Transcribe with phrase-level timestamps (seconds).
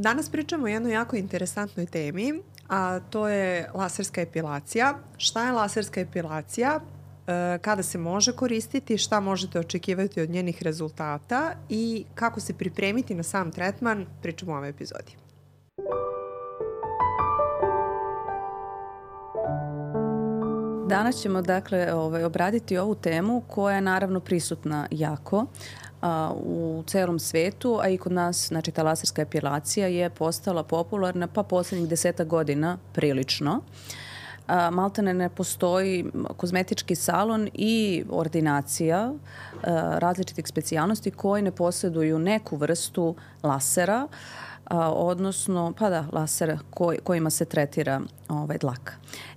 [0.00, 4.94] Danas pričamo o jednoj jako interesantnoj temi, a to je laserska epilacija.
[5.16, 6.80] Šta je laserska epilacija?
[7.26, 13.14] E, kada se može koristiti, šta možete očekivati od njenih rezultata i kako se pripremiti
[13.14, 15.16] na sam tretman, pričamo u ovoj epizodi.
[20.88, 25.46] Danas ćemo dakle ovaj, obraditi ovu temu koja je naravno prisutna jako
[26.00, 31.26] a, u celom svetu, a i kod nas, znači ta laserska epilacija je postala popularna
[31.26, 33.60] pa poslednjih deseta godina prilično.
[34.46, 36.04] A, maltene ne postoji
[36.36, 39.12] kozmetički salon i ordinacija
[39.62, 46.98] a, različitih specijalnosti koji ne posjeduju neku vrstu lasera, a, odnosno, pa da, lasera koj,
[47.04, 48.92] kojima se tretira ovaj, dlaka.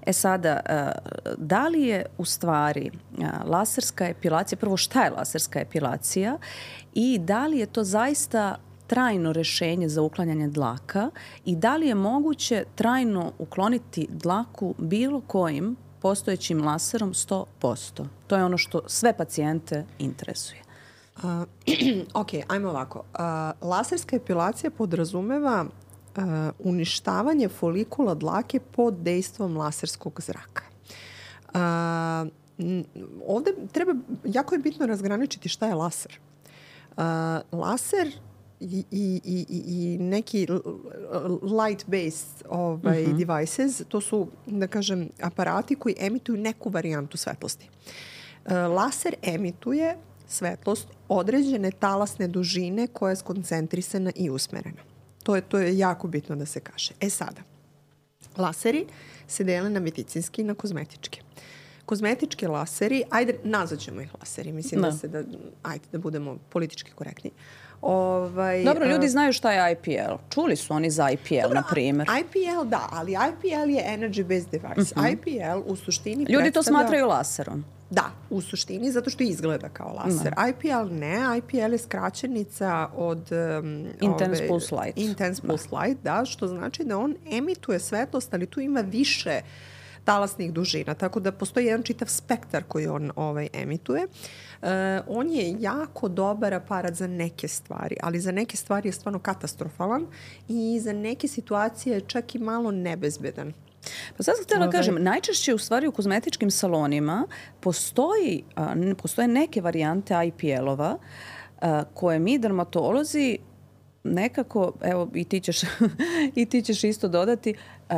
[0.06, 0.92] E sada, a,
[1.38, 2.92] da li je u stvari
[3.22, 6.38] a, laserska epilacija, prvo šta je laserska epilacija
[6.94, 11.10] i da li je to zaista trajno rešenje za uklanjanje dlaka
[11.46, 18.06] i da li je moguće trajno ukloniti dlaku bilo kojim postojećim laserom 100%.
[18.28, 20.62] To je ono što sve pacijente interesuje.
[21.24, 21.44] Uh,
[22.22, 23.00] ok, ajmo ovako.
[23.00, 26.24] Uh, laserska epilacija podrazumeva uh,
[26.60, 30.64] uništavanje folikula dlake pod dejstvom laserskog zraka.
[31.54, 32.32] Uh,
[33.28, 33.94] ovde treba,
[34.26, 36.20] jako je bitno razgraničiti šta je laser.
[36.98, 37.04] Uh,
[37.60, 38.12] laser
[38.60, 40.48] i, i, i, i neki
[41.42, 43.18] light-based ovaj, uh mhm.
[43.18, 43.26] -huh.
[43.26, 47.70] devices, to su, da kažem, aparati koji emituju neku varijantu svetlosti.
[48.46, 49.98] Uh, laser emituje
[50.32, 54.82] svetlost određene talasne dužine koja je skoncentrisana i usmerena.
[55.24, 56.94] To je, to je jako bitno da se kaže.
[57.00, 57.42] E sada,
[58.38, 58.86] laseri
[59.28, 61.22] se dele na medicinski i na kozmetičke.
[61.86, 65.24] Kozmetički laseri, ajde, nazvaćemo ih laseri, mislim da, da se da,
[65.64, 67.32] ajde da budemo politički korektni.
[67.82, 70.14] Ovaj, Dobro, ljudi uh, znaju šta je IPL.
[70.30, 72.08] Čuli su oni za IPL, Dobro, na primjer.
[72.20, 74.94] IPL, da, ali IPL je energy based device.
[74.96, 75.06] Uh mhm.
[75.06, 75.14] -huh.
[75.14, 76.52] IPL u suštini Ljudi predstavlja...
[76.52, 77.66] to smatraju laserom.
[77.92, 80.34] Da, u suštini, zato što izgleda kao laser.
[80.36, 80.48] Da.
[80.48, 83.30] IPL ne, IPL je skraćenica od...
[83.32, 84.98] Um, Intense ove, Pulse Light.
[84.98, 85.48] Intense da.
[85.48, 85.80] Pulse da.
[85.80, 89.42] Light, da, što znači da on emituje svetlost, ali tu ima više
[90.04, 94.04] talasnih dužina, tako da postoji jedan čitav spektar koji on ovaj, emituje.
[94.62, 94.68] Uh,
[95.08, 100.08] on je jako dobar aparat za neke stvari, ali za neke stvari je stvarno katastrofalan
[100.48, 103.54] i za neke situacije je čak i malo nebezbedan.
[104.18, 107.28] Pa sad sam htjela da kažem, najčešće u stvari u kozmetičkim salonima
[107.60, 110.98] postoji, a, postoje neke varijante IPL-ova
[111.94, 113.38] koje mi dermatolozi
[114.04, 115.62] nekako, evo i ti ćeš,
[116.36, 117.54] i ti ćeš isto dodati,
[117.90, 117.96] uh,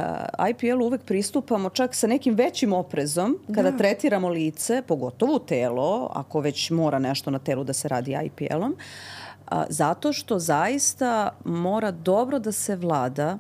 [0.50, 3.78] IPL uvek pristupamo čak sa nekim većim oprezom kada da.
[3.78, 9.58] tretiramo lice, pogotovo telo, ako već mora nešto na telu da se radi IPL-om, uh,
[9.70, 13.38] zato što zaista mora dobro da se vlada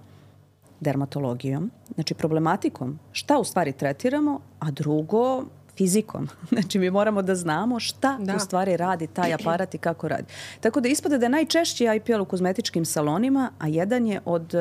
[0.84, 5.46] dermatologijom, znači problematikom, šta u stvari tretiramo, a drugo
[5.78, 6.28] fizikom.
[6.52, 8.36] Znači mi moramo da znamo šta da.
[8.36, 10.26] u stvari radi taj aparat i kako radi.
[10.60, 14.54] Tako da ispada da je najčešći IPL u kozmetičkim salonima, a jedan je od,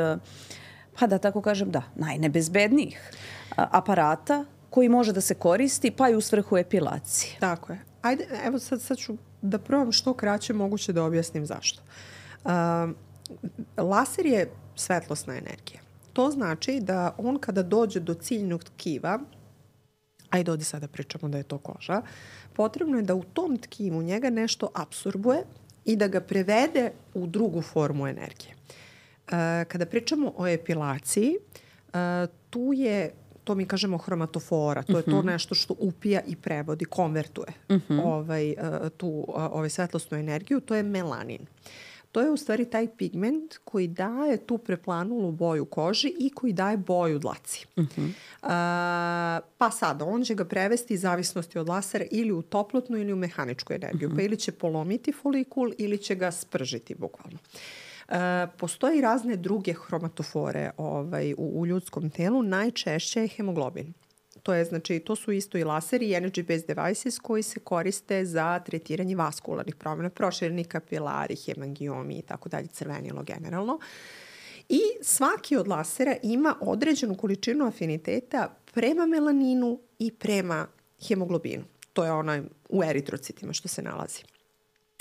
[0.99, 3.11] pa da tako kažem, da, najnebezbednijih
[3.57, 7.37] aparata koji može da se koristi pa i u svrhu epilacije.
[7.41, 7.79] Tako je.
[8.03, 11.83] Ajde, evo sad, sad ću da probam što kraće moguće da objasnim zašto.
[12.45, 12.51] Uh,
[13.77, 15.81] laser je svetlosna energija.
[16.13, 19.19] To znači da on kada dođe do ciljnog tkiva,
[20.31, 22.03] ajde ovde sada pričamo da je to koža,
[22.53, 25.45] potrebno je da u tom tkivu njega nešto absorbuje
[25.85, 28.55] i da ga prevede u drugu formu energije.
[28.55, 31.35] E, kada pričamo o epilaciji,
[31.93, 33.13] e, tu je
[33.45, 35.27] to mi kažemo hromatofora, to je to mhm.
[35.27, 37.93] nešto što upija i prevodi, konvertuje uh mhm.
[37.93, 38.03] -huh.
[38.05, 38.57] ovaj, e,
[38.97, 41.43] tu ovaj svetlosnu energiju, to je melanin.
[41.43, 46.53] Uh, To je u stvari taj pigment koji daje tu preplanulu boju koži i koji
[46.53, 47.67] daje boju dlaci.
[47.77, 48.07] Uh -huh.
[48.07, 53.17] uh, pa sad, on će ga prevesti zavisnosti od lasera ili u toplotnu ili u
[53.17, 54.09] mehaničku energiju.
[54.09, 54.17] Uh -huh.
[54.17, 57.39] Pa ili će polomiti folikul ili će ga spržiti bukvalno.
[58.09, 58.17] Uh,
[58.59, 63.93] postoji razne druge hromatofore ovaj, u, u ljudskom telu, najčešće je hemoglobin.
[64.43, 68.25] To je, znači, to su isto i laseri i energy based devices koji se koriste
[68.25, 73.79] za tretiranje vaskularnih promjena, prošireni kapilari, hemangiomi i tako dalje, crvenilo generalno.
[74.69, 80.67] I svaki od lasera ima određenu količinu afiniteta prema melaninu i prema
[81.09, 81.65] hemoglobinu.
[81.93, 84.23] To je onaj u eritrocitima što se nalazi.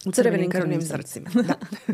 [0.06, 1.30] U crvenim krvnim zrcima.
[1.34, 1.54] da.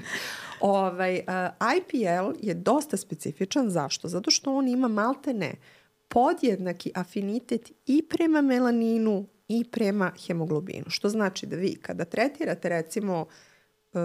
[0.59, 3.69] ovaj, uh, IPL je dosta specifičan.
[3.69, 4.07] Zašto?
[4.07, 5.53] Zato što on ima maltene
[6.07, 10.85] podjednaki afinitet i prema melaninu i prema hemoglobinu.
[10.87, 13.99] Što znači da vi kada tretirate recimo uh,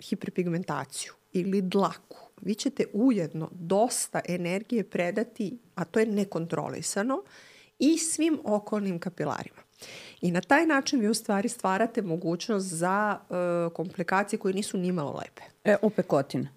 [0.00, 7.22] hiperpigmentaciju ili dlaku vi ćete ujedno dosta energije predati, a to je nekontrolisano,
[7.78, 9.56] i svim okolnim kapilarima.
[10.20, 15.12] I na taj način vi u stvari stvarate mogućnost za uh, komplikacije koje nisu nimalo
[15.12, 15.42] lepe.
[15.64, 16.48] E, opekotina.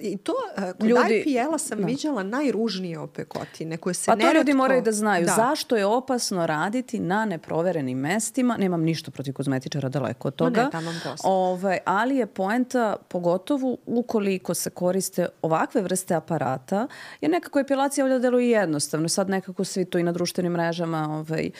[0.00, 1.86] I to, uh, kod ljudi, IPL-a sam da.
[1.86, 5.26] viđala najružnije opekotine koje se Pa to ljudi moraju da znaju.
[5.26, 5.32] Da.
[5.32, 8.56] Zašto je opasno raditi na neproverenim mestima?
[8.56, 10.70] Nemam ništa protiv kozmetičara daleko od toga.
[10.72, 16.86] No ne, Ove, ali je poenta pogotovo ukoliko se koriste ovakve vrste aparata,
[17.20, 19.08] jer nekako epilacija ovdje deluje jednostavno.
[19.08, 21.50] Sad nekako svi to i na društvenim mrežama ovaj,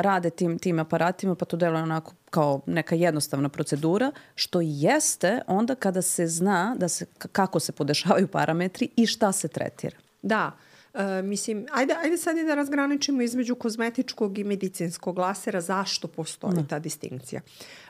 [0.00, 5.74] rade tim, tim aparatima, pa to deluje onako kao neka jednostavna procedura, što jeste onda
[5.74, 9.96] kada se zna da se, kako se podešavaju parametri i šta se tretira.
[10.22, 10.52] Da,
[10.96, 16.54] E, mislim, ajde, ajde sad i da razgraničimo između kozmetičkog i medicinskog lasera, zašto postoji
[16.54, 16.62] no.
[16.62, 16.68] Da.
[16.68, 17.40] ta distinkcija.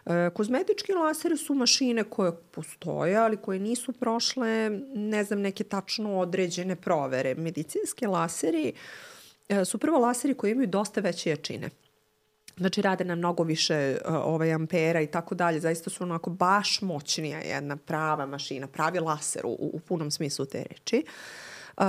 [0.06, 6.19] E, kozmetički laseri su mašine koje postoje, ali koje nisu prošle, ne znam, neke tačno
[6.19, 7.35] određene provere.
[7.35, 8.73] Medicinski laseri
[9.49, 11.71] e, su prvo laseri koji imaju dosta veće jačine.
[12.56, 15.61] Znači rade na mnogo više uh, ovaj ampera i tako dalje.
[15.61, 20.64] Zaista su onako baš moćnija jedna prava mašina, pravi laser u, u punom smislu te
[20.70, 21.05] reči.
[21.76, 21.85] Uh,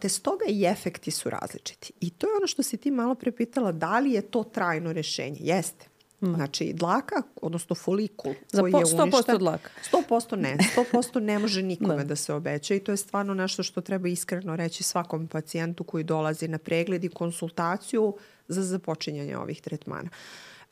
[0.00, 1.92] te stoga i efekti su različiti.
[2.00, 5.38] I to je ono što si ti malo prepitala, da li je to trajno rešenje?
[5.40, 5.89] Jeste.
[6.20, 6.34] Mm.
[6.34, 9.34] Znači, dlaka, odnosno folikul Za koji po, je uništen...
[9.34, 9.70] 100% dlaka.
[9.92, 10.56] 100% ne.
[10.92, 12.04] 100% ne može nikome da.
[12.04, 16.04] da se obeća i to je stvarno nešto što treba iskreno reći svakom pacijentu koji
[16.04, 18.16] dolazi na pregled i konsultaciju
[18.48, 20.10] za započinjanje ovih tretmana.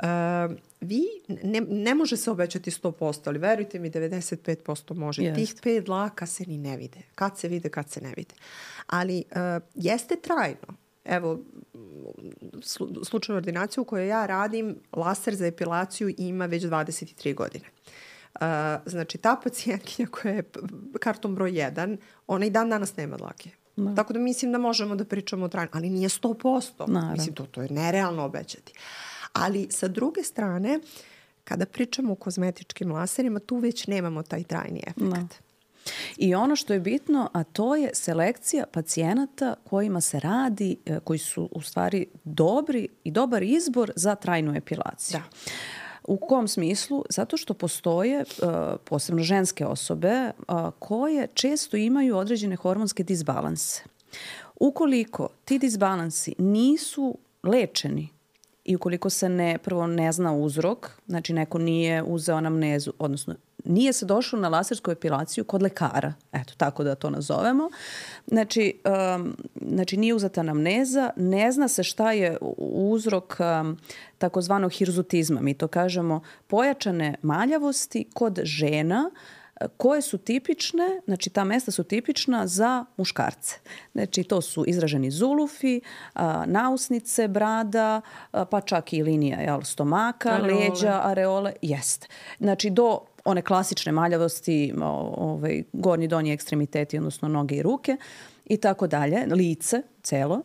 [0.02, 0.06] Uh,
[0.80, 1.02] vi,
[1.42, 5.22] ne, ne može se obećati 100%, ali verujte mi 95% može.
[5.22, 5.36] Jest.
[5.36, 6.98] Tih pet dlaka se ni ne vide.
[7.14, 8.34] Kad se vide, kad se ne vide.
[8.86, 10.87] Ali uh, jeste trajno.
[11.08, 11.38] Evo,
[13.04, 17.64] slučaj ordinaciju u kojoj ja radim, laser za epilaciju ima već 23 godine.
[18.34, 18.40] Uh,
[18.86, 20.42] znači, ta pacijentkinja koja je
[21.00, 21.96] kartom broj 1,
[22.26, 23.50] ona i dan danas nema dlake.
[23.76, 23.94] Da.
[23.94, 26.88] Tako da mislim da možemo da pričamo o trajno, ali nije 100%.
[26.88, 27.12] Naravno.
[27.12, 28.72] Mislim, to, to je nerealno obećati.
[29.32, 30.80] Ali sa druge strane,
[31.44, 35.00] kada pričamo o kozmetičkim laserima, tu već nemamo taj trajni efekt.
[35.00, 35.47] Da.
[36.16, 41.18] I ono što je bitno, a to je selekcija pacijenata kojima se radi, e, koji
[41.18, 45.20] su u stvari dobri i dobar izbor za trajnu epilaciju.
[45.20, 45.52] Da.
[46.08, 47.04] U kom smislu?
[47.10, 48.48] Zato što postoje uh,
[48.84, 53.82] posebno ženske osobe uh, koje često imaju određene hormonske disbalanse.
[54.60, 58.08] Ukoliko ti disbalansi nisu lečeni
[58.64, 63.34] i ukoliko se ne, prvo ne zna uzrok, znači neko nije uzeo anamnezu, odnosno
[63.64, 67.70] nije se došlo na lasersku epilaciju kod lekara, eto tako da to nazovemo.
[68.26, 68.80] Znači,
[69.16, 73.78] um, znači nije uzeta anamneza, ne zna se šta je uzrok um,
[74.18, 79.10] takozvanog hirzutizma, mi to kažemo pojačane maljavosti kod žena
[79.76, 83.56] koje su tipične, znači ta mesta su tipična za muškarce.
[83.92, 85.80] Znači to su izraženi zulufi,
[86.46, 88.00] nausnice, brada,
[88.50, 90.54] pa čak i linija jel, stomaka, areole.
[90.54, 92.06] leđa, areole, jeste.
[92.38, 94.74] Znači do one klasične maljavosti,
[95.16, 97.96] ovaj, gornji donji ekstremiteti, odnosno noge i ruke
[98.44, 100.42] i tako dalje, lice celo.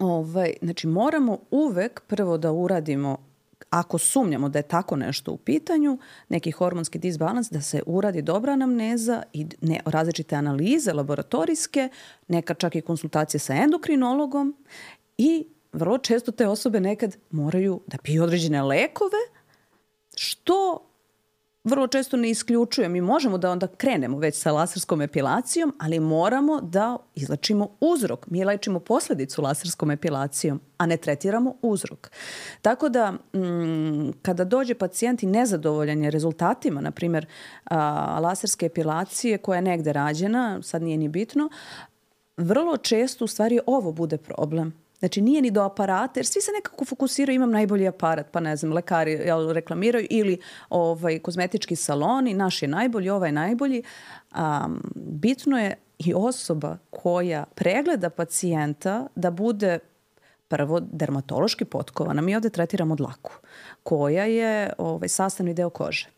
[0.00, 3.16] Ovaj, znači moramo uvek prvo da uradimo
[3.70, 5.98] ako sumnjamo da je tako nešto u pitanju,
[6.28, 11.88] neki hormonski disbalans, da se uradi dobra anamneza i ne, različite analize laboratorijske,
[12.28, 14.56] neka čak i konsultacije sa endokrinologom
[15.18, 19.18] i vrlo često te osobe nekad moraju da piju određene lekove,
[20.16, 20.86] što
[21.64, 22.88] vrlo često ne isključuje.
[22.88, 28.26] Mi možemo da onda krenemo već sa laserskom epilacijom, ali moramo da izlačimo uzrok.
[28.26, 32.10] Mi lečimo posledicu laserskom epilacijom, a ne tretiramo uzrok.
[32.62, 37.26] Tako da, m, kada dođe pacijent i nezadovoljan je rezultatima, na primjer,
[38.20, 41.50] laserske epilacije koja je negde rađena, sad nije ni bitno,
[42.36, 46.52] vrlo često u stvari ovo bude problem Znači nije ni do aparata, jer svi se
[46.52, 50.40] nekako fokusiraju, imam najbolji aparat, pa ne znam, lekari jel, reklamiraju ili
[50.70, 53.82] ovaj, kozmetički saloni, naš je najbolji, ovaj je najbolji.
[54.34, 59.78] Um, bitno je i osoba koja pregleda pacijenta da bude
[60.48, 62.22] prvo dermatološki potkovana.
[62.22, 63.32] Mi ovde tretiramo dlaku,
[63.82, 66.08] koja je ovaj, sastavni deo kože.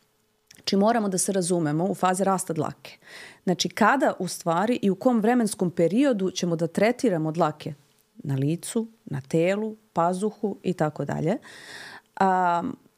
[0.54, 2.98] Znači moramo da se razumemo u fazi rasta dlake.
[3.44, 7.74] Znači kada u stvari i u kom vremenskom periodu ćemo da tretiramo dlake
[8.14, 11.36] na licu, na telu, pazuhu i tako dalje.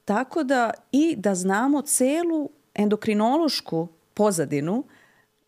[0.04, 4.85] Tako da i da znamo celu endokrinološku pozadinu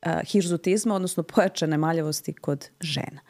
[0.02, 3.20] a, hirzutizma, odnosno pojačane maljavosti kod žena.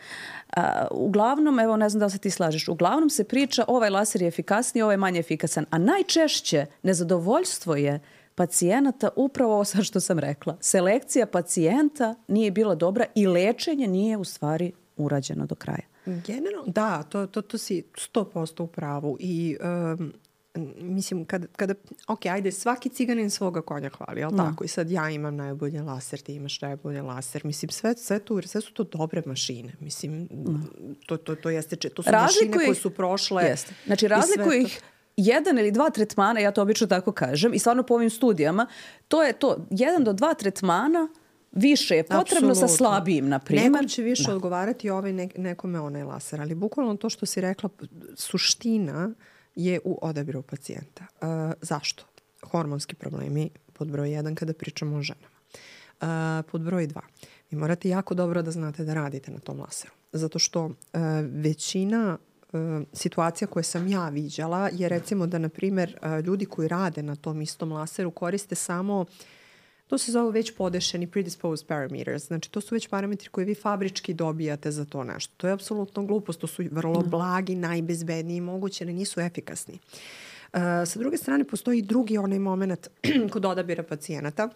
[0.56, 4.22] A, uglavnom, evo ne znam da li se ti slažeš, uglavnom se priča ovaj laser
[4.22, 8.00] je efikasniji, ovaj je manje efikasan, a najčešće nezadovoljstvo je
[8.34, 10.56] pacijenata upravo ovo sad što sam rekla.
[10.60, 15.86] Selekcija pacijenta nije bila dobra i lečenje nije u stvari urađeno do kraja.
[16.06, 17.84] Generalno, da, to, to, to si
[18.14, 19.56] 100% u pravu i
[19.98, 20.12] um,
[20.80, 21.74] mislim, kada, kada,
[22.08, 24.36] ok, ajde, svaki ciganin svoga konja hvali, jel no.
[24.36, 24.50] Da.
[24.50, 24.64] tako?
[24.64, 27.44] I sad ja imam najbolje laser, ti imaš najbolje laser.
[27.44, 29.72] Mislim, sve, sve, tu, sve su to dobre mašine.
[29.80, 30.52] Mislim, no.
[30.52, 30.94] Da.
[31.06, 33.44] to, to, to jeste, to su razlikuje mašine koje su prošle.
[33.44, 33.74] Jeste.
[33.86, 34.80] Znači, razlikuje ih
[35.16, 38.66] jedan ili dva tretmana, ja to obično tako kažem, i stvarno po ovim studijama,
[39.08, 41.08] to je to, jedan do dva tretmana
[41.56, 42.68] više je potrebno Absolutno.
[42.68, 43.70] sa slabijim, na primjer.
[43.70, 44.34] Nekom će više da.
[44.34, 47.70] odgovarati ovaj ne, nekome onaj laser, ali bukvalno to što si rekla,
[48.16, 49.14] suština
[49.54, 51.06] je u odabiru pacijenta.
[51.20, 51.28] Uh,
[51.60, 52.04] zašto?
[52.42, 55.36] Hormonski problemi pod broj 1 kada pričamo o ženama.
[56.00, 57.00] Uh, pod broj 2.
[57.50, 59.92] Vi morate jako dobro da znate da radite na tom laseru.
[60.12, 60.72] Zato što uh,
[61.22, 62.18] većina
[62.92, 67.42] situacija koje sam ja viđala je recimo da, na primer, ljudi koji rade na tom
[67.42, 69.06] istom laseru koriste samo uh,
[69.86, 72.26] To se zove već podešeni predisposed parameters.
[72.26, 75.34] Znači, to su već parametri koje vi fabrički dobijate za to nešto.
[75.36, 76.40] To je apsolutno glupost.
[76.40, 77.10] To su vrlo mm.
[77.10, 79.78] blagi, najbezbedniji moguće, ali nisu efikasni.
[80.52, 82.88] Uh, sa druge strane, postoji drugi onaj moment
[83.32, 84.48] kod odabira pacijenata,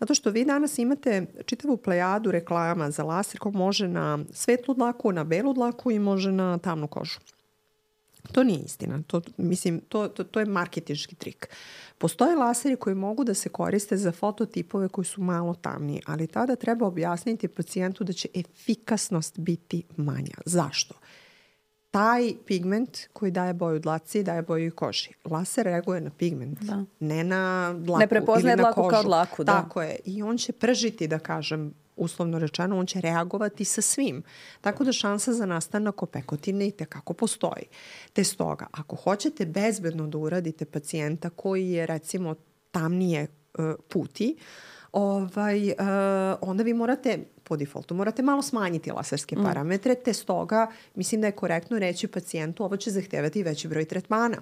[0.00, 5.12] zato što vi danas imate čitavu plejadu reklama za laser ko može na svetlu dlaku,
[5.12, 7.18] na belu dlaku i može na tamnu kožu.
[8.32, 9.02] To nije istina.
[9.06, 11.48] To, mislim, to, to, to je marketički trik.
[11.98, 16.56] Postoje laseri koji mogu da se koriste za fototipove koji su malo tamniji, ali tada
[16.56, 20.36] treba objasniti pacijentu da će efikasnost biti manja.
[20.44, 20.94] Zašto?
[21.96, 25.10] taj pigment koji daje boju dlaci daje boju i koži.
[25.24, 26.84] Laser reaguje na pigment, da.
[27.00, 28.90] ne na dlaku ne prepoznaje ili na dlaku kožu.
[28.90, 29.44] kao dlaku.
[29.44, 29.52] Da.
[29.52, 29.96] Tako je.
[30.04, 34.22] I on će pržiti, da kažem, uslovno rečeno, on će reagovati sa svim.
[34.60, 37.66] Tako da šansa za nastanak opekotine i tekako postoji.
[38.12, 42.34] Te stoga, ako hoćete bezbedno da uradite pacijenta koji je recimo
[42.70, 43.26] tamnije
[43.58, 44.36] uh, puti,
[44.92, 45.76] ovaj, uh,
[46.40, 49.44] onda vi morate po defaultu morate malo smanjiti laserske mm.
[49.44, 54.36] parametre, te stoga mislim da je korektno reći pacijentu ovo će zahtevati veći broj tretmana.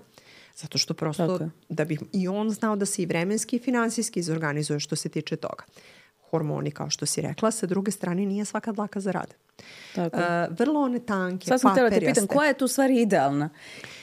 [0.57, 1.51] Zato što prosto Tako.
[1.69, 5.37] da bi i on znao da se i vremenski i finansijski izorganizuje što se tiče
[5.37, 5.65] toga
[6.35, 7.51] hormoni, kao što si rekla.
[7.51, 9.35] Sa druge strane, nije svaka dlaka za rad.
[9.95, 10.17] Tako.
[10.17, 13.49] Uh, vrlo one tanke, Sad sam htjela te pitam, koja je tu stvari idealna?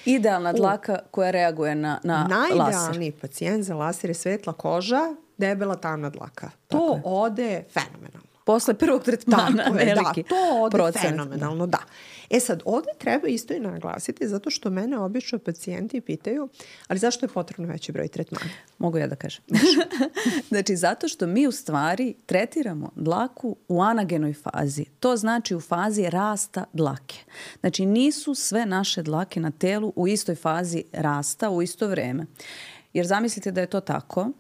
[0.05, 2.57] Idealna dlaka U, koja reaguje na, na laser.
[2.57, 6.50] Najidealniji pacijent za laser je svetla koža, debela tamna dlaka.
[6.67, 8.20] To Tako ode fenomenalno.
[8.51, 11.05] Posle prvog tretmana Tako je, da, veliki Da, to ode procent.
[11.05, 11.77] fenomenalno, da.
[12.29, 16.50] E sad, ovde treba isto i naglasiti zato što mene obično pacijenti pitaju,
[16.88, 18.46] ali zašto je potrebno veći broj tretmana?
[18.77, 19.43] Mogu ja da kažem.
[20.50, 24.86] znači, zato što mi u stvari tretiramo dlaku u anagenoj fazi.
[25.00, 27.20] To znači u fazi rasta dlake.
[27.60, 32.25] Znači, nisu sve naše dlake na telu u istoj fazi rasta u isto vreme.
[32.93, 34.31] Jer zamislite da je to tako,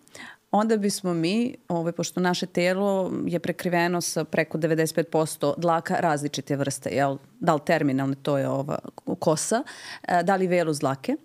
[0.51, 6.89] onda bismo mi, ovaj, pošto naše telo je prekriveno sa preko 95% dlaka različite vrste,
[6.89, 7.17] jel?
[7.39, 8.79] da li terminalne, to je ova
[9.19, 9.63] kosa,
[10.07, 11.15] e, da li velu dlake.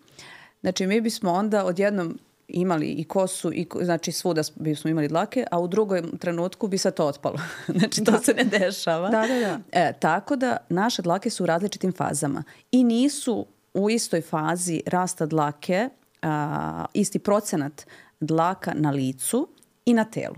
[0.60, 2.18] Znači mi bismo onda odjednom
[2.48, 6.90] imali i kosu, i, znači svuda bismo imali dlake, a u drugom trenutku bi se
[6.90, 7.38] to otpalo.
[7.78, 8.18] znači to da.
[8.18, 9.08] se ne dešava.
[9.08, 9.60] Da, da, da.
[9.72, 12.42] E, tako da naše dlake su u različitim fazama
[12.72, 15.88] i nisu u istoj fazi rasta dlake
[16.22, 17.86] a, isti procenat
[18.20, 19.48] dlaka na licu
[19.84, 20.36] i na telu.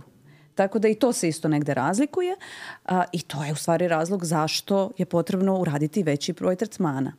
[0.54, 2.36] Tako da i to se isto negde razlikuje
[2.84, 7.12] a, i to je u stvari razlog zašto je potrebno uraditi veći broj tretmana.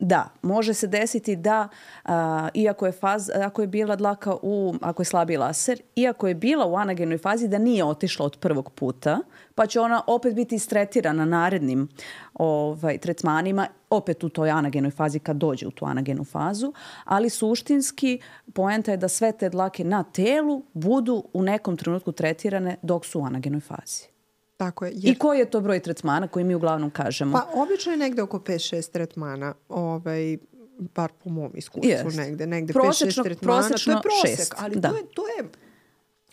[0.00, 1.68] Da, može se desiti da
[2.04, 6.34] a, iako je faz, ako je bila dlaka u, ako je slabi laser, iako je
[6.34, 9.18] bila u anagenoj fazi da nije otišla od prvog puta,
[9.54, 11.88] pa će ona opet biti istretirana narednim
[12.34, 16.72] ovaj, tretmanima, opet u toj anagenoj fazi kad dođe u tu anagenu fazu,
[17.04, 18.20] ali suštinski
[18.54, 23.20] poenta je da sve te dlake na telu budu u nekom trenutku tretirane dok su
[23.20, 24.17] u anagenoj fazi.
[24.58, 24.92] Tako je.
[24.94, 25.12] Jer...
[25.12, 27.32] I koji je to broj tretmana koji mi uglavnom kažemo?
[27.32, 29.54] Pa obično je negde oko 5-6 tretmana.
[29.68, 30.38] Ovaj,
[30.78, 32.16] bar po mom iskustvu yes.
[32.16, 33.58] negde, negde 5-6 tretmana.
[33.58, 34.54] Prosečno to je prosek, šest.
[34.56, 34.88] ali da.
[34.88, 35.48] to, je, to je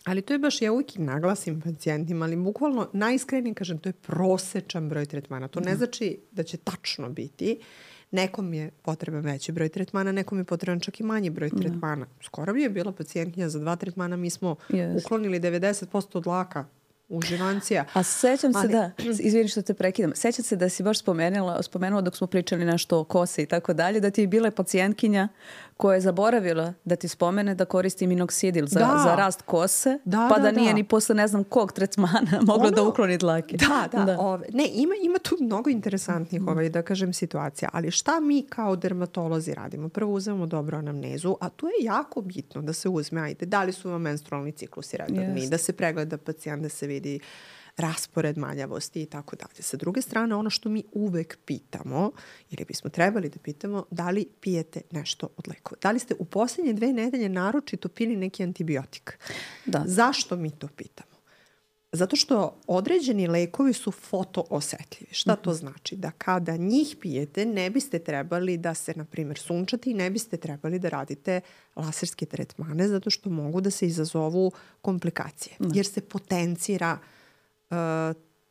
[0.04, 4.88] Ali to je baš, ja uvijek naglasim pacijentima, ali bukvalno najiskrenije kažem, to je prosečan
[4.88, 5.48] broj tretmana.
[5.48, 5.76] To ne da.
[5.76, 7.60] znači da će tačno biti.
[8.10, 11.56] Nekom je potreban veći broj tretmana, nekom je potreban čak i manji broj da.
[11.56, 12.06] tretmana.
[12.22, 14.98] Skoro bi je bila pacijentnija za dva tretmana, mi smo yes.
[14.98, 16.64] uklonili 90% dlaka
[17.08, 17.84] uživancija.
[17.92, 18.90] A sećam se da,
[19.26, 22.98] izvini što te prekidam, sećam se da si baš spomenula, spomenula dok smo pričali nešto
[22.98, 25.28] o kose i tako dalje, da ti je bila pacijentkinja
[25.76, 29.02] koja je zaboravila da ti spomene da koristi minoksidil za, da.
[29.04, 30.74] za rast kose, da, pa da, da nije da.
[30.74, 33.56] ni posle ne znam kog tretmana moglo ono, da ukloni dlake.
[33.56, 34.04] Da, da.
[34.04, 34.18] da.
[34.20, 36.48] Ove, ne, ima, ima tu mnogo interesantnih mm.
[36.48, 39.88] ovaj, da kažem situacija, ali šta mi kao dermatolozi radimo?
[39.88, 43.72] Prvo uzmemo dobro anamnezu, a tu je jako bitno da se uzme, ajde, da li
[43.72, 45.50] su vam menstrualni ciklusi redovni, yes.
[45.50, 47.20] da se pregleda pacijent, da se vidi
[47.76, 49.62] raspored manjavosti i tako dalje.
[49.62, 52.10] Sa druge strane, ono što mi uvek pitamo,
[52.50, 55.78] ili bismo trebali da pitamo, da li pijete nešto od lekova?
[55.82, 59.18] Da li ste u poslednje dve nedelje naročito pili neki antibiotik?
[59.66, 59.82] Da.
[59.86, 61.16] Zašto mi to pitamo?
[61.92, 65.14] Zato što određeni lekovi su fotoosetljivi.
[65.14, 65.58] Šta to mhm.
[65.58, 65.96] znači?
[65.96, 70.36] Da kada njih pijete ne biste trebali da se, na primjer, sunčate i ne biste
[70.36, 71.40] trebali da radite
[71.76, 74.52] laserske tretmane zato što mogu da se izazovu
[74.82, 75.56] komplikacije.
[75.58, 75.68] Da.
[75.74, 77.15] Jer se potencira uh, uh,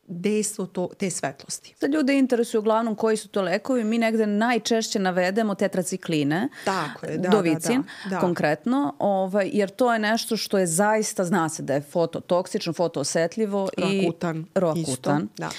[0.07, 1.75] dejstvo to, te svetlosti.
[1.79, 3.84] Za ljude interesuju uglavnom koji su to lekovi.
[3.84, 8.19] Mi negde najčešće navedemo tetracikline, Tako je, da, dovicin da, da, da.
[8.19, 13.69] konkretno, ovaj, jer to je nešto što je zaista, zna se da je fototoksično, fotoosetljivo
[13.77, 14.12] i
[14.55, 15.24] roakutan.
[15.24, 15.50] Isto, da.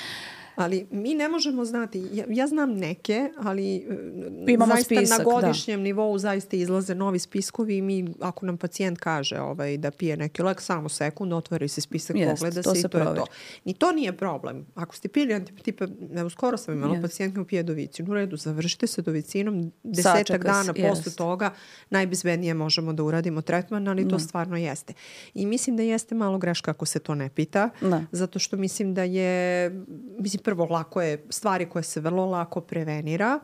[0.57, 5.25] Ali mi ne možemo znati, ja, ja znam neke, ali e, Imamo zaista spisak, na
[5.25, 5.85] godišnjem da.
[5.85, 10.43] nivou zaista izlaze novi spiskovi i mi, ako nam pacijent kaže ovaj, da pije neki
[10.43, 13.11] lek, samo sekund, otvori se spisak, Jest, pogleda se, i to proveri.
[13.11, 13.27] je to.
[13.65, 14.67] Ni to nije problem.
[14.75, 15.87] Ako ste pili tipa,
[16.17, 17.03] evo skoro sam imala yes.
[17.03, 20.89] pacijentku pije dovicinu, u redu, završite se dovicinom, desetak Sačeka dana yes.
[20.89, 21.51] posle toga
[21.91, 24.19] najbezbednije možemo da uradimo tretman, ali to da.
[24.19, 24.93] stvarno jeste.
[25.35, 28.05] I mislim da jeste malo greška ako se to ne pita, da.
[28.13, 29.71] zato što mislim da je,
[30.19, 33.41] mislim, prvo lako je stvari koje se vrlo lako prevenira,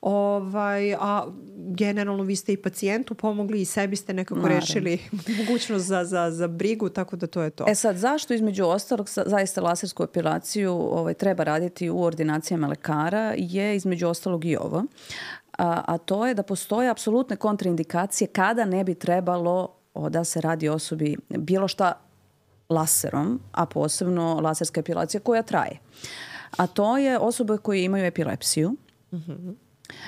[0.00, 4.60] ovaj, a generalno vi ste i pacijentu pomogli i sebi ste nekako Naravno.
[4.60, 4.98] rešili
[5.40, 7.64] mogućnost za, za, za brigu, tako da to je to.
[7.68, 13.76] E sad, zašto između ostalog zaista lasersku epilaciju ovaj, treba raditi u ordinacijama lekara je
[13.76, 14.84] između ostalog i ovo,
[15.58, 20.40] a, a to je da postoje apsolutne kontraindikacije kada ne bi trebalo o, da se
[20.40, 21.92] radi osobi bilo šta
[22.68, 25.72] laserom, a posebno laserska epilacija koja traje.
[25.72, 28.70] Uh, a to je osobe koje imaju epilepsiju.
[29.12, 29.54] Mm -hmm.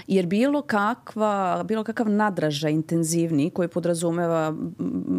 [0.06, 4.54] Jer bilo kakva, bilo kakav nadražaj intenzivni koji podrazumeva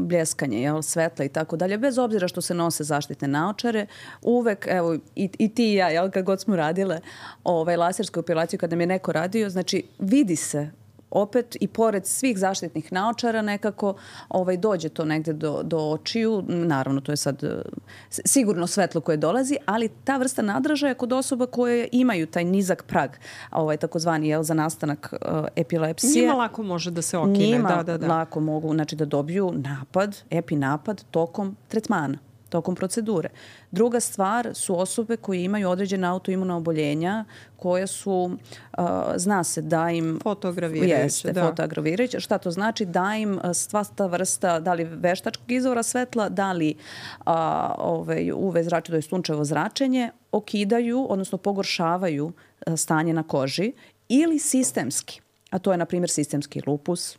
[0.08, 3.86] bljeskanje, jel, svetla i tako dalje, bez obzira što se nose zaštitne naočare,
[4.22, 7.00] uvek, evo, i, i ti i ja, jel, kad god smo radile
[7.44, 10.70] ovaj, lasersku opilaciju, kada mi je neko radio, znači vidi se
[11.12, 13.96] opet i pored svih zaštitnih naočara nekako
[14.30, 16.44] ovaj, dođe to negde do, do očiju.
[16.48, 17.62] Naravno, to je sad e,
[18.10, 23.10] sigurno svetlo koje dolazi, ali ta vrsta nadražaja kod osoba koje imaju taj nizak prag,
[23.52, 26.22] ovaj, takozvani jel, za nastanak uh, epilepsije.
[26.22, 27.38] Njima lako može da se okine.
[27.38, 28.08] Njima da, da, da.
[28.08, 32.18] lako mogu znači, da dobiju napad, epinapad tokom tretmana
[32.56, 33.30] tokom procedure.
[33.72, 38.38] Druga stvar su osobe koje imaju određene autoimuna oboljenja koje su,
[38.78, 40.20] uh, zna se da im...
[40.24, 41.50] Fotogravirajuće, jeste, da.
[41.50, 42.20] Fotogravirajuće.
[42.20, 42.86] Šta to znači?
[42.86, 47.34] Da im sva ta vrsta, da li veštačkog izvora svetla, da li uh,
[47.78, 52.32] ovaj, UV zrače, to je sunčevo zračenje, okidaju, odnosno pogoršavaju
[52.78, 53.74] stanje na koži
[54.10, 55.22] ili sistemski.
[55.50, 57.18] A to je, na primjer, sistemski lupus,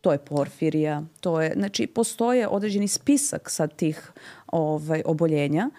[0.00, 4.12] to je porfirija, to je, znači postoje određeni spisak sad tih
[4.46, 5.70] ovaj, oboljenja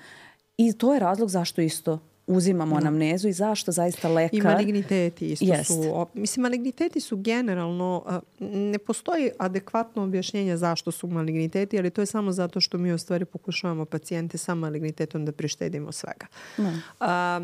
[0.57, 2.77] i to je razlog zašto isto uzimamo no.
[2.77, 4.39] anamnezu i zašto zaista lekar...
[4.39, 5.67] I maligniteti isto Jest.
[5.67, 6.05] su...
[6.13, 8.21] Mislim, maligniteti su generalno...
[8.39, 12.97] Ne postoji adekvatno objašnjenje zašto su maligniteti, ali to je samo zato što mi u
[12.97, 16.25] stvari pokušavamo pacijente sa malignitetom da prištedimo svega.
[16.57, 16.79] No.
[16.99, 17.41] A,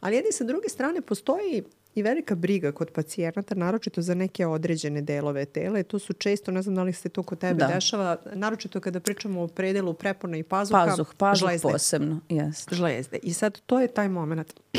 [0.00, 1.62] ali jedni sa druge strane postoji
[1.98, 5.82] i velika briga kod pacijenata, naročito za neke određene delove tela.
[5.82, 7.66] to su često, ne znam da li se to kod tebe da.
[7.66, 10.86] dešava, naročito kada pričamo o predelu prepona i pazuha.
[10.86, 11.68] Pazuh, pazuh žlezde.
[11.68, 12.74] posebno, jest.
[12.74, 13.18] Žlezde.
[13.22, 14.60] I sad to je taj moment.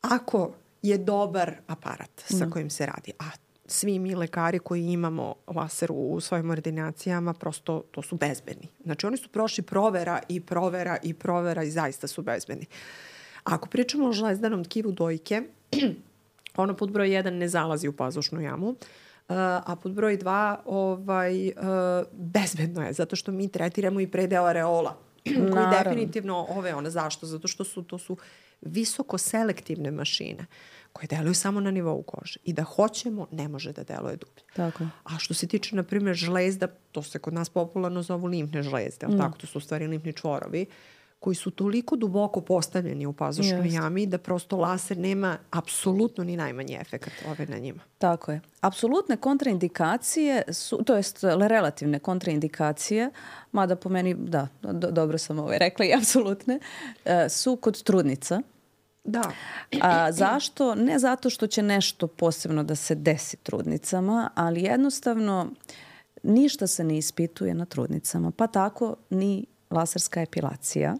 [0.00, 2.50] Ako je dobar aparat sa mm.
[2.50, 3.24] kojim se radi, a
[3.66, 8.68] svi mi lekari koji imamo laser u svojim ordinacijama, prosto to su bezbedni.
[8.84, 12.66] Znači oni su prošli provera i provera i provera i zaista su bezbedni.
[13.44, 15.42] Ako pričamo o žlezdanom tkivu dojke,
[16.62, 18.76] ono pod broj 1 ne zalazi u pazušnu jamu, uh,
[19.66, 21.52] a pod broj 2 ovaj, uh,
[22.12, 24.96] bezbedno je, zato što mi tretiramo i predeo areola,
[25.52, 27.26] koji definitivno ove ona, zašto?
[27.26, 28.16] Zato što su, to su
[28.60, 30.46] visoko selektivne mašine
[30.92, 32.40] koje deluju samo na nivou kože.
[32.44, 34.42] I da hoćemo, ne može da deluje dublje.
[34.56, 34.84] Tako.
[35.04, 39.06] A što se tiče, na primjer, žlezda, to se kod nas popularno zovu limfne žlezde,
[39.06, 39.18] ali mm.
[39.18, 40.74] tako, to su u stvari limfni čvorovi, uh,
[41.20, 43.74] koji su toliko duboko postavljeni u pazušnoj Just.
[43.74, 47.80] jami da prosto laser nema apsolutno ni najmanji efekat ove na njima.
[47.98, 48.40] Tako je.
[48.60, 53.10] Apsolutne kontraindikacije su, to jest relativne kontraindikacije,
[53.52, 56.58] mada po meni, da, do, dobro sam ovaj rekla i apsolutne,
[57.04, 58.40] e, su kod trudnica
[59.04, 59.32] Da.
[59.80, 60.74] A, zašto?
[60.74, 65.50] Ne zato što će nešto posebno da se desi trudnicama, ali jednostavno
[66.22, 70.96] ništa se ne ispituje na trudnicama, pa tako ni laserska epilacija.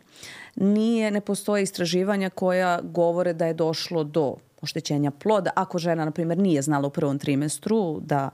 [0.56, 5.50] Nije, ne postoje istraživanja koja govore da je došlo do oštećenja ploda.
[5.56, 8.30] Ako žena, na primjer, nije znala u prvom trimestru da,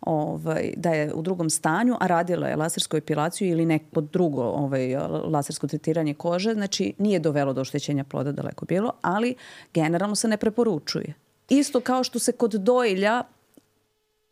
[0.00, 4.96] ovaj, da je u drugom stanju, a radila je lasersku epilaciju ili neko drugo ovaj,
[5.24, 9.34] lasersko tretiranje kože, znači nije dovelo do oštećenja ploda daleko bilo, ali
[9.74, 11.14] generalno se ne preporučuje.
[11.48, 13.22] Isto kao što se kod dojilja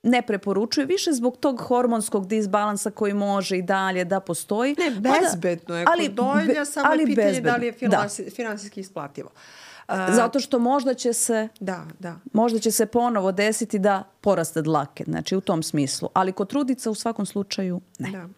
[0.06, 4.76] ne preporučuje više zbog tog hormonskog disbalansa koji može i dalje da postoji.
[4.78, 5.84] Ne, bezbedno je.
[5.88, 7.50] Ali, kod dojilja samo ali je pitanje bezbedno.
[7.50, 8.30] da li je finansi, da.
[8.30, 9.30] finansijski isplativo.
[9.88, 12.16] Zato što možda će se da, da.
[12.32, 16.08] možda će se ponovo desiti da poraste dlake, znači u tom smislu.
[16.14, 18.10] Ali kod trudica u svakom slučaju ne.
[18.10, 18.28] Da.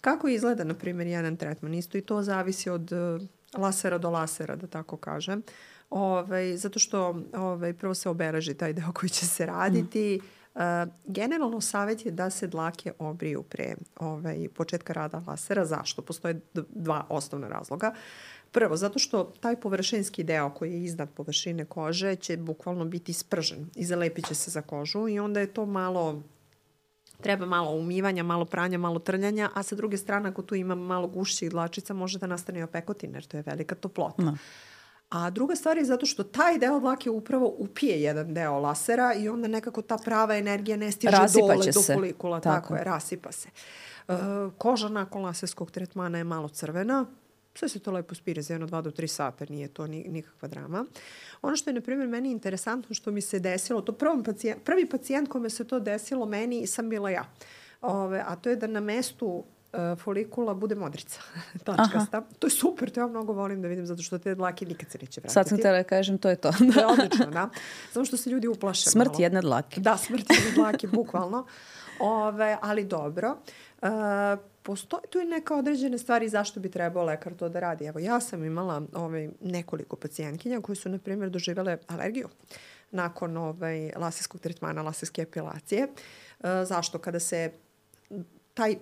[0.00, 1.74] Kako izgleda, na primjer, jedan tretman?
[1.74, 5.42] Isto i to zavisi od uh, lasera do lasera, da tako kažem.
[5.90, 10.20] Ovaj, zato što ovaj, prvo se obeleži taj deo koji će se raditi.
[10.22, 10.35] Mm.
[11.04, 15.64] Generalno savjet je da se dlake obriju pre ovaj, početka rada lasera.
[15.64, 16.02] Zašto?
[16.02, 16.40] Postoje
[16.70, 17.94] dva osnovna razloga.
[18.52, 23.70] Prvo, zato što taj površinski deo koji je iznad površine kože će bukvalno biti spržen
[23.74, 26.22] i zalepit će se za kožu i onda je to malo
[27.20, 31.08] treba malo umivanja, malo pranja, malo trljanja, a sa druge strane ako tu ima malo
[31.08, 34.22] gušćih dlačica može da nastane opekotin jer to je velika toplota.
[34.22, 34.36] No.
[35.08, 39.28] A druga stvar je zato što taj deo dlake upravo upije jedan deo lasera i
[39.28, 42.40] onda nekako ta prava energija ne stiže rasipa dole do folikula.
[42.40, 42.60] Tako.
[42.60, 43.48] tako je, rasipa se.
[44.08, 44.14] Uh,
[44.58, 47.06] koža nakon laserskog tretmana je malo crvena,
[47.54, 50.48] sve se to lepo spire za jedno, dva do tri sata, nije to ni, nikakva
[50.48, 50.84] drama.
[51.42, 54.88] Ono što je, na primjer, meni interesantno što mi se desilo, to prvom pacijent, prvi
[54.88, 57.24] pacijent kome se to desilo meni sam bila ja.
[57.80, 59.44] Ove, a to je da na mestu
[59.92, 61.20] uh, folikula bude modrica,
[61.64, 62.18] tačkasta.
[62.18, 62.26] Aha.
[62.38, 64.98] To je super, to ja mnogo volim da vidim, zato što te dlake nikad se
[64.98, 65.34] neće vratiti.
[65.34, 66.52] Sad sam tela da kažem, to je to.
[66.74, 67.50] to je odlično, da.
[67.92, 69.22] Samo što se ljudi uplaše Smrt malo.
[69.22, 69.80] jedne dlake.
[69.80, 71.46] Da, smrt jedne dlake, bukvalno.
[72.00, 73.36] Ove, ali dobro.
[73.82, 73.88] Uh,
[74.62, 77.84] postoji tu i neka određene stvari zašto bi trebao lekar to da radi.
[77.84, 82.28] Evo, ja sam imala ovaj, nekoliko pacijentkinja koji su, na primjer, doživele alergiju
[82.90, 85.82] nakon ovaj, laserskog tretmana, laserske epilacije.
[85.82, 86.98] E, zašto?
[86.98, 87.52] Kada se
[88.54, 88.76] taj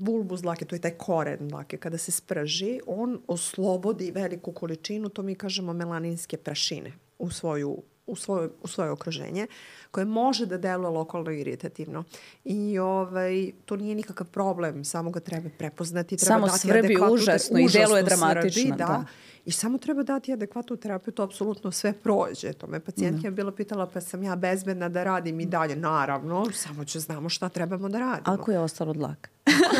[0.00, 5.22] bulbus dlake, to je taj koren dlake, kada se sprži, on oslobodi veliku količinu, to
[5.22, 9.46] mi kažemo melaninske prašine u svoju u svoje, u svoje okruženje,
[9.90, 12.04] koje može da deluje lokalno iritativno.
[12.44, 16.16] I ovaj, to nije nikakav problem, samo ga treba prepoznati.
[16.16, 18.62] Treba samo dati svrbi užasno i deluje dramatično.
[18.62, 18.86] Svrbi, da.
[18.86, 19.04] da.
[19.46, 22.52] I samo treba dati adekvatnu terapiju, to apsolutno sve prođe.
[22.52, 23.34] To me pacijentke da.
[23.34, 25.76] bila pitala pa sam ja bezbedna da radim i dalje.
[25.76, 28.36] Naravno, samo će znamo šta trebamo da radimo.
[28.36, 29.30] Ako je ostalo dlak?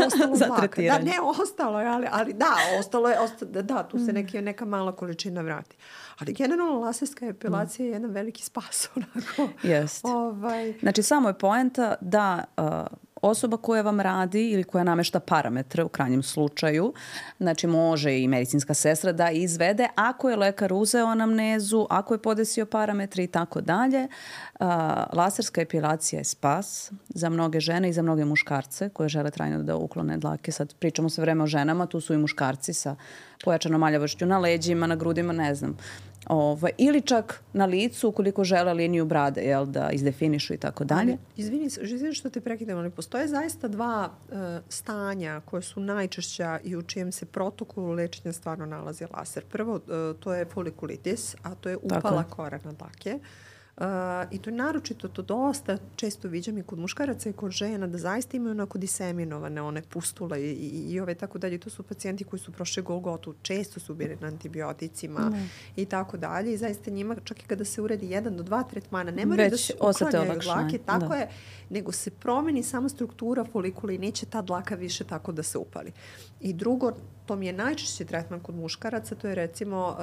[0.06, 1.04] ostalo Za tretiranje.
[1.04, 4.14] Da, ne, ostalo je, ali, ali da, ostalo je, ostalo, da, da, tu se mm.
[4.14, 5.76] neki, neka mala količina vrati.
[6.18, 7.88] Ali generalno laserska epilacija mm.
[7.88, 8.88] je jedan veliki spas.
[8.96, 9.52] Onako.
[9.62, 10.08] Jeste.
[10.08, 10.74] Ovaj...
[10.80, 12.64] Znači, samo je poenta da uh,
[13.22, 16.92] osoba koja vam radi ili koja namešta parametre u krajnjem slučaju,
[17.38, 22.66] znači može i medicinska sestra da izvede ako je lekar uzeo anamnezu, ako je podesio
[22.66, 24.08] parametre i tako dalje.
[25.12, 29.76] Laserska epilacija je spas za mnoge žene i za mnoge muškarce koje žele trajno da
[29.76, 30.52] uklone dlake.
[30.52, 32.96] Sad pričamo sve vreme o ženama, tu su i muškarci sa
[33.44, 35.76] pojačanom maljavošću na leđima, na grudima, ne znam.
[36.26, 41.18] Ovaj, ili čak na licu ukoliko žele liniju brade jel, da izdefinišu i tako dalje.
[41.36, 44.36] Izvini, izvini što te prekidam, ali postoje zaista dva uh,
[44.68, 49.44] stanja koje su najčešća i u čijem se protokolu lečenja stvarno nalazi laser.
[49.44, 49.80] Prvo, uh,
[50.20, 53.14] to je folikulitis, a to je upala korena dlake.
[53.14, 53.20] Uh,
[53.76, 53.84] Uh,
[54.30, 57.98] I to je naročito, to dosta često viđam i kod muškaraca i kod žena, da
[57.98, 61.58] zaista imaju onako diseminovane one pustule i, i, i ove tako dalje.
[61.58, 65.50] To su pacijenti koji su prošli Golgotu, često su bili na antibioticima mm.
[65.76, 66.52] i tako dalje.
[66.52, 69.56] I zaista njima, čak i kada se uredi jedan do dva tretmana, ne moraju da
[69.56, 71.16] se uklanjaju dlake, tako da.
[71.16, 71.28] je,
[71.70, 75.92] nego se promeni samo struktura folikula i neće ta dlaka više tako da se upali.
[76.40, 76.92] I drugo,
[77.26, 79.96] to mi je najčešći tretman kod muškaraca, to je recimo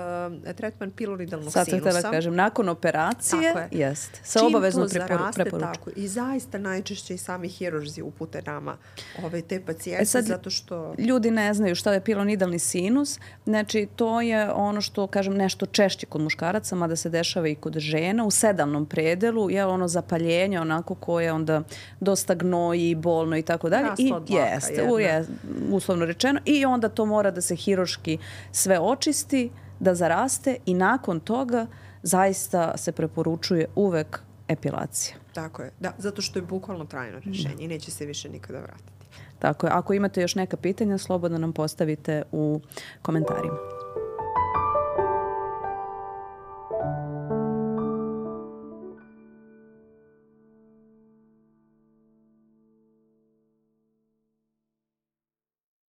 [0.45, 1.91] uh, tretman piloridalnog Sad sinusa.
[1.91, 3.67] Sad da kažem, nakon operacije, je.
[3.71, 8.77] jest, sa obavezno zaraste, Tako, I zaista najčešće i sami hirurzi upute nama
[9.23, 10.95] ove, te pacijente, e sad, zato što...
[10.97, 16.05] Ljudi ne znaju šta je pilonidalni sinus, znači to je ono što, kažem, nešto češće
[16.05, 20.95] kod muškaraca, mada se dešava i kod žena, u sedamnom predelu, je ono zapaljenje onako
[20.95, 21.63] koje onda
[21.99, 23.89] dosta gnoji, bolno i tako dalje.
[23.97, 25.25] I jeste, u, je,
[25.71, 28.17] uslovno rečeno, i onda to mora da se hiroški
[28.52, 29.49] sve očisti,
[29.80, 31.67] da zaraste i nakon toga
[32.04, 35.15] zaista se preporučuje uvek epilacija.
[35.34, 37.63] Tako je, da, zato što je bukvalno trajno rešenje da.
[37.63, 38.91] i neće se više nikada vratiti.
[39.39, 42.62] Tako je, ako imate još neka pitanja, slobodno nam postavite u
[43.02, 43.58] komentarima.